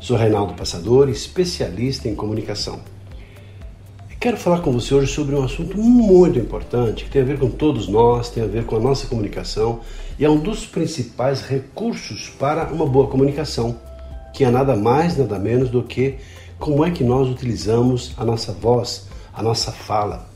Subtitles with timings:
[0.00, 2.78] Sou Reinaldo Passador, especialista em comunicação.
[4.20, 7.50] Quero falar com você hoje sobre um assunto muito importante que tem a ver com
[7.50, 9.80] todos nós, tem a ver com a nossa comunicação
[10.16, 13.76] e é um dos principais recursos para uma boa comunicação,
[14.32, 16.14] que é nada mais, nada menos do que
[16.60, 20.28] como é que nós utilizamos a nossa voz, a nossa fala.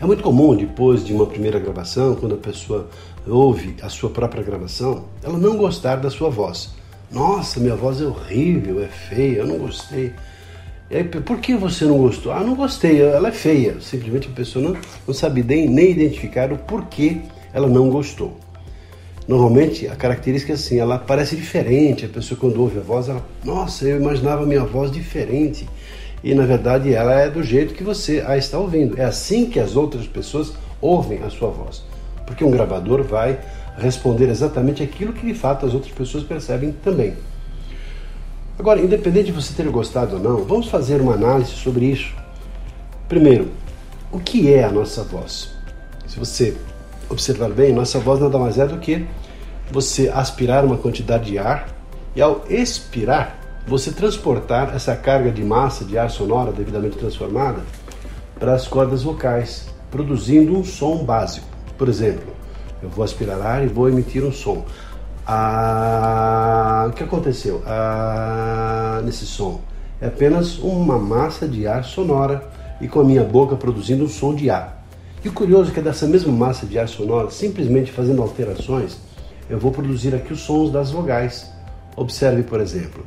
[0.00, 2.88] É muito comum, depois de uma primeira gravação, quando a pessoa
[3.26, 6.83] ouve a sua própria gravação, ela não gostar da sua voz
[7.14, 10.12] nossa, minha voz é horrível, é feia, eu não gostei.
[10.90, 12.32] E aí, por que você não gostou?
[12.32, 13.76] Ah, não gostei, ela é feia.
[13.80, 17.20] Simplesmente a pessoa não, não sabe nem, nem identificar o porquê
[17.52, 18.36] ela não gostou.
[19.28, 22.04] Normalmente a característica é assim, ela parece diferente.
[22.04, 25.68] A pessoa quando ouve a voz, ela, nossa, eu imaginava minha voz diferente.
[26.22, 29.00] E na verdade ela é do jeito que você a está ouvindo.
[29.00, 31.84] É assim que as outras pessoas ouvem a sua voz.
[32.26, 33.38] Porque um gravador vai
[33.76, 37.14] responder exatamente aquilo que de fato as outras pessoas percebem também.
[38.58, 42.14] Agora, independente de você ter gostado ou não, vamos fazer uma análise sobre isso.
[43.08, 43.48] Primeiro,
[44.12, 45.50] o que é a nossa voz?
[46.06, 46.56] Se você
[47.10, 49.04] observar bem, nossa voz nada mais é do que
[49.70, 51.68] você aspirar uma quantidade de ar
[52.14, 57.62] e ao expirar, você transportar essa carga de massa de ar sonora devidamente transformada
[58.38, 61.46] para as cordas vocais, produzindo um som básico.
[61.76, 62.32] Por exemplo,
[62.84, 64.64] eu vou aspirar ar e vou emitir um som.
[65.26, 69.60] Ah, o que aconteceu ah, nesse som?
[70.00, 72.46] É apenas uma massa de ar sonora
[72.80, 74.84] e com a minha boca produzindo um som de ar.
[75.24, 78.98] E o curioso é que dessa mesma massa de ar sonora, simplesmente fazendo alterações,
[79.48, 81.50] eu vou produzir aqui os sons das vogais.
[81.96, 83.06] Observe, por exemplo,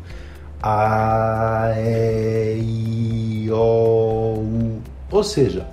[0.64, 1.72] a,
[2.58, 4.80] e, o.
[5.12, 5.68] Ou seja,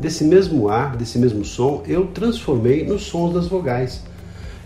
[0.00, 4.02] desse mesmo ar, desse mesmo som, eu transformei nos sons das vogais.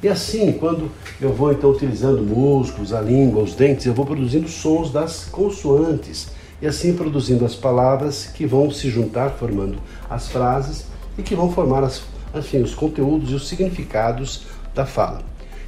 [0.00, 0.90] E assim, quando
[1.20, 6.28] eu vou então utilizando músculos, a língua, os dentes, eu vou produzindo sons das consoantes
[6.62, 9.78] e assim produzindo as palavras que vão se juntar formando
[10.08, 10.84] as frases
[11.18, 12.02] e que vão formar as,
[12.34, 14.42] enfim, os conteúdos e os significados
[14.74, 15.22] da fala.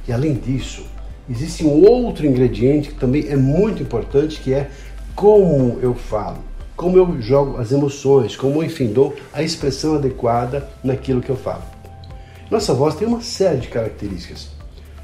[0.07, 0.85] E além disso,
[1.29, 4.69] existe um outro ingrediente que também é muito importante, que é
[5.13, 6.37] como eu falo
[6.77, 11.63] como eu jogo as emoções, como enfim dou a expressão adequada naquilo que eu falo.
[12.51, 14.49] Nossa voz tem uma série de características.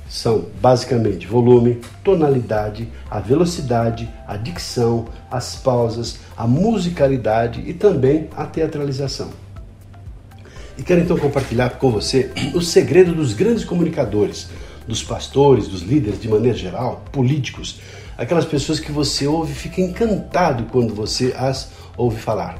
[0.07, 8.45] São basicamente volume, tonalidade, a velocidade, a dicção, as pausas, a musicalidade e também a
[8.45, 9.31] teatralização.
[10.77, 14.47] E quero então compartilhar com você o segredo dos grandes comunicadores,
[14.87, 17.79] dos pastores, dos líderes de maneira geral, políticos,
[18.17, 22.59] aquelas pessoas que você ouve e fica encantado quando você as ouve falar,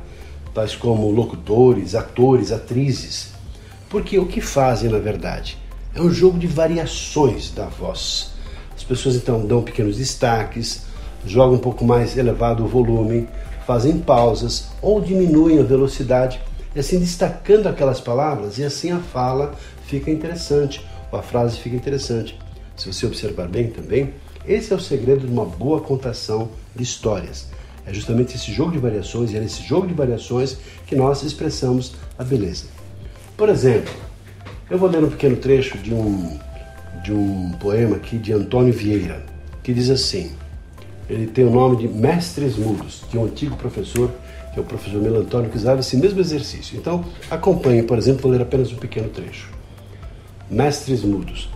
[0.53, 3.33] tais como locutores, atores, atrizes.
[3.89, 5.57] Porque o que fazem na verdade
[5.95, 8.31] é um jogo de variações da voz.
[8.75, 10.83] As pessoas então dão pequenos destaques,
[11.25, 13.27] jogam um pouco mais elevado o volume,
[13.65, 16.41] fazem pausas ou diminuem a velocidade,
[16.75, 19.53] e assim destacando aquelas palavras, e assim a fala
[19.85, 22.37] fica interessante, ou a frase fica interessante.
[22.75, 24.13] Se você observar bem também,
[24.47, 27.47] esse é o segredo de uma boa contação de histórias.
[27.85, 31.93] É justamente esse jogo de variações e é nesse jogo de variações que nós expressamos
[32.17, 32.65] a beleza.
[33.35, 33.93] Por exemplo,
[34.69, 36.39] eu vou ler um pequeno trecho de um,
[37.03, 39.25] de um poema aqui de Antônio Vieira,
[39.61, 40.31] que diz assim:
[41.09, 44.09] ele tem o nome de Mestres Mudos, de um antigo professor,
[44.53, 46.77] que é o professor Melantônio, que usava esse mesmo exercício.
[46.77, 49.49] Então, acompanhe, por exemplo, vou ler apenas um pequeno trecho.
[50.49, 51.49] Mestres Mudos.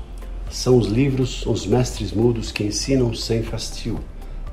[0.49, 3.99] São os livros, os mestres mudos que ensinam sem fastio,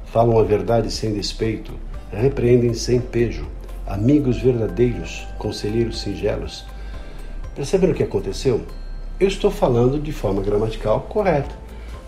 [0.06, 1.72] falam a verdade sem despeito,
[2.12, 3.46] repreendem sem pejo,
[3.86, 6.64] amigos verdadeiros, conselheiros singelos.
[7.54, 8.62] Perceberam o que aconteceu?
[9.20, 11.54] Eu estou falando de forma gramatical correta.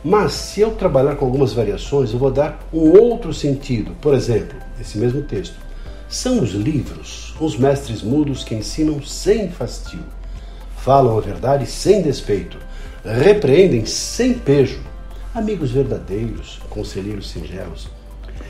[0.04, 3.92] Mas se eu trabalhar com algumas variações, eu vou dar um outro sentido.
[4.00, 5.56] Por exemplo, esse mesmo texto.
[6.08, 10.04] São os livros, os mestres mudos que ensinam sem fastio,
[10.76, 12.58] falam a verdade sem despeito,
[13.12, 14.80] repreendem sem pejo,
[15.34, 17.88] amigos verdadeiros, conselheiros singelos.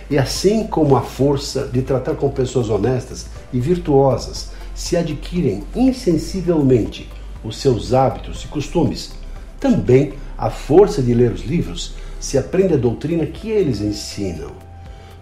[0.08, 7.08] E assim como a força de tratar com pessoas honestas e virtuosas se adquirem insensivelmente
[7.44, 9.12] os seus hábitos e costumes,
[9.61, 14.53] também a força de ler os livros se aprende a doutrina que eles ensinam.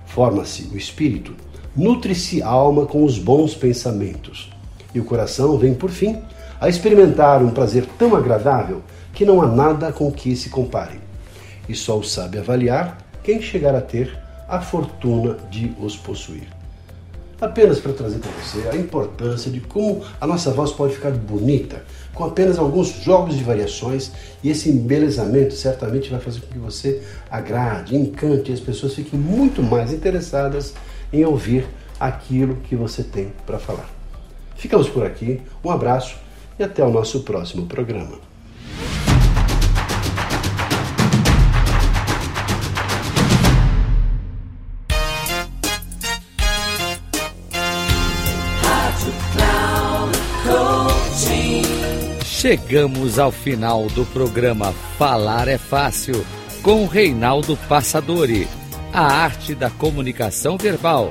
[0.06, 1.34] Forma-se o espírito,
[1.75, 4.50] nutre-se a alma com os bons pensamentos.
[4.94, 6.22] E o coração vem, por fim,
[6.64, 8.81] a experimentar um prazer tão agradável
[9.12, 10.99] que não há nada com que se compare.
[11.69, 14.19] E só o sabe avaliar quem chegar a ter
[14.49, 16.49] a fortuna de os possuir.
[17.38, 21.84] Apenas para trazer para você a importância de como a nossa voz pode ficar bonita,
[22.14, 24.12] com apenas alguns jogos de variações,
[24.43, 29.20] e esse embelezamento certamente vai fazer com que você agrade, encante e as pessoas fiquem
[29.20, 30.72] muito mais interessadas
[31.12, 31.67] em ouvir
[32.00, 33.90] aquilo que você tem para falar.
[34.56, 36.25] Ficamos por aqui, um abraço
[36.58, 38.18] e até o nosso próximo programa.
[52.44, 56.26] Chegamos ao final do programa Falar é Fácil
[56.62, 58.46] com Reinaldo Passadori,
[58.92, 61.10] a arte da comunicação verbal.